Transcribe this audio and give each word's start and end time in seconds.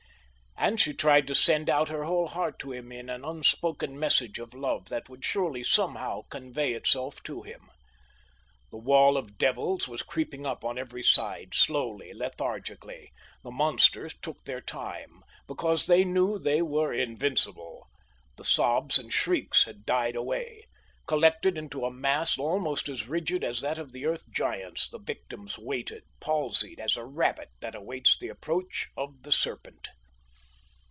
And 0.57 0.79
she 0.79 0.93
tried 0.93 1.25
to 1.25 1.33
send 1.33 1.71
out 1.71 1.89
her 1.89 2.03
whole 2.03 2.27
heart 2.27 2.59
to 2.59 2.71
him 2.71 2.91
in 2.91 3.09
an 3.09 3.25
unspoken 3.25 3.97
message 3.97 4.37
of 4.37 4.53
love 4.53 4.89
that 4.89 5.09
would 5.09 5.25
surely 5.25 5.63
somehow 5.63 6.21
convey 6.29 6.73
itself 6.73 7.23
to 7.23 7.41
him. 7.41 7.61
The 8.69 8.77
wall 8.77 9.17
of 9.17 9.39
devils 9.39 9.87
was 9.87 10.03
creeping 10.03 10.45
up 10.45 10.63
on 10.63 10.77
every 10.77 11.01
side, 11.01 11.55
slowly, 11.55 12.13
lethargically. 12.13 13.11
The 13.41 13.49
monsters 13.49 14.13
took 14.21 14.43
their 14.43 14.61
time, 14.61 15.23
because 15.47 15.87
they 15.87 16.03
knew 16.03 16.37
they 16.37 16.61
were 16.61 16.93
invincible. 16.93 17.87
The 18.37 18.45
sobs 18.45 18.99
and 18.99 19.11
shrieks 19.11 19.65
had 19.65 19.83
died 19.83 20.15
away. 20.15 20.67
Collected 21.07 21.57
into 21.57 21.85
a 21.85 21.91
mass 21.91 22.37
almost 22.37 22.87
as 22.87 23.09
rigid 23.09 23.43
as 23.43 23.61
that 23.61 23.79
of 23.79 23.93
the 23.93 24.05
Earth 24.05 24.29
Giants, 24.31 24.87
the 24.91 24.99
victims 24.99 25.57
waited, 25.57 26.03
palsied 26.19 26.79
as 26.79 26.97
a 26.97 27.05
rabbit 27.05 27.49
that 27.61 27.73
awaits 27.73 28.15
the 28.15 28.27
approach 28.29 28.89
of 28.95 29.23
the 29.23 29.31
serpent. 29.31 29.89